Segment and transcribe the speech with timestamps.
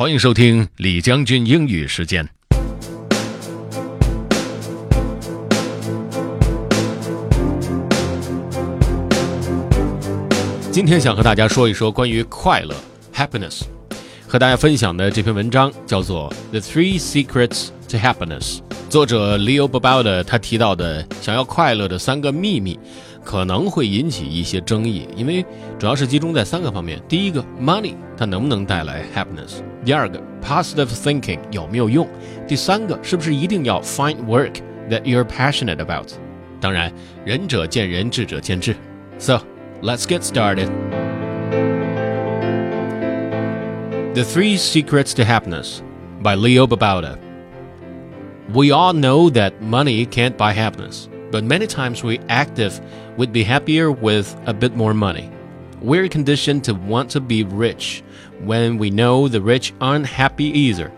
[0.00, 2.26] 欢迎收听李将军英语时间。
[10.72, 12.74] 今天想和大家说一说关于快乐
[13.14, 13.64] （happiness）。
[14.26, 18.60] 和大家分享的这篇文章叫做《The Three Secrets to Happiness》。
[18.89, 22.79] 作者 Leo Babauta 他提到的想要快乐的三个秘密，
[23.23, 25.45] 可能会引起一些争议，因为
[25.77, 27.01] 主要是集中在三个方面。
[27.07, 29.61] 第一个，money 它能不能带来 happiness？
[29.83, 32.07] 第二个，positive thinking 有没有用？
[32.47, 34.53] 第三个，是不是一定要 find work
[34.89, 36.07] that you're passionate about？
[36.61, 36.91] 当然，
[37.25, 38.75] 仁者见仁，智者见智。
[39.17, 39.41] So
[39.81, 40.69] let's get started.
[44.13, 45.79] The Three Secrets to Happiness
[46.23, 47.17] by Leo Babauta.
[48.52, 52.80] We all know that money can't buy happiness, but many times we act if
[53.16, 55.30] we'd be happier with a bit more money.
[55.80, 58.02] We're conditioned to want to be rich
[58.40, 60.90] when we know the rich aren't happy either.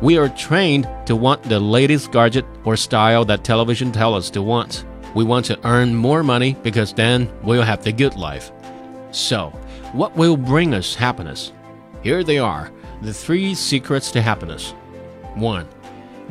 [0.00, 4.42] We are trained to want the latest gadget or style that television tells us to
[4.42, 4.84] want.
[5.14, 8.50] We want to earn more money because then we'll have the good life.
[9.12, 9.50] So,
[9.92, 11.52] what will bring us happiness?
[12.02, 14.74] Here they are the three secrets to happiness.
[15.36, 15.68] 1.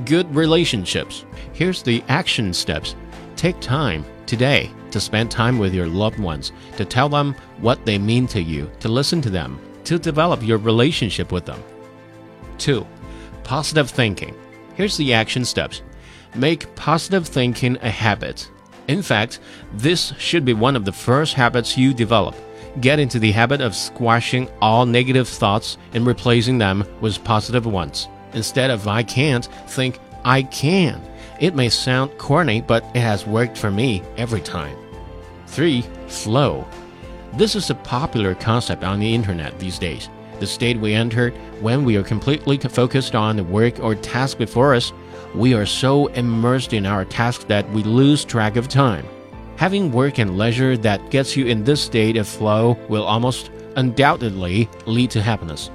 [0.05, 1.25] Good relationships.
[1.53, 2.95] Here's the action steps.
[3.35, 7.97] Take time today to spend time with your loved ones, to tell them what they
[7.97, 11.61] mean to you, to listen to them, to develop your relationship with them.
[12.57, 12.85] 2.
[13.43, 14.33] Positive thinking.
[14.75, 15.81] Here's the action steps.
[16.35, 18.49] Make positive thinking a habit.
[18.87, 19.39] In fact,
[19.73, 22.35] this should be one of the first habits you develop.
[22.79, 28.07] Get into the habit of squashing all negative thoughts and replacing them with positive ones.
[28.33, 31.01] Instead of I can't, think I can.
[31.39, 34.77] It may sound corny, but it has worked for me every time.
[35.47, 35.81] 3.
[36.07, 36.65] Flow.
[37.33, 40.09] This is a popular concept on the internet these days.
[40.39, 44.75] The state we enter when we are completely focused on the work or task before
[44.75, 44.91] us,
[45.33, 49.05] we are so immersed in our task that we lose track of time.
[49.55, 54.69] Having work and leisure that gets you in this state of flow will almost undoubtedly
[54.85, 55.69] lead to happiness.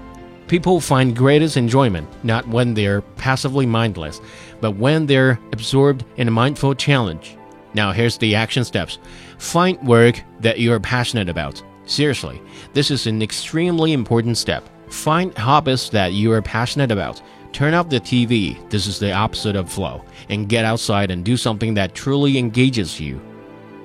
[0.49, 4.21] People find greatest enjoyment not when they're passively mindless,
[4.61, 7.37] but when they're absorbed in a mindful challenge.
[7.75, 8.99] Now, here's the action steps
[9.39, 11.63] find work that you're passionate about.
[11.85, 12.41] Seriously,
[12.73, 14.69] this is an extremely important step.
[14.89, 17.21] Find hobbies that you are passionate about.
[17.53, 21.37] Turn off the TV, this is the opposite of flow, and get outside and do
[21.37, 23.21] something that truly engages you.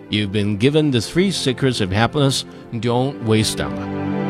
[0.09, 2.45] You've been given the three secrets of happiness,
[2.79, 4.20] don't waste them.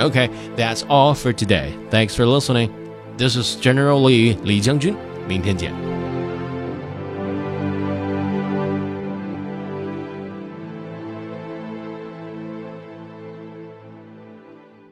[0.00, 1.76] Okay, that's all for today.
[1.90, 2.70] Thanks for listening.
[3.16, 4.96] This is General Lee, Li Jiangjun.
[5.30, 5.93] 明天见。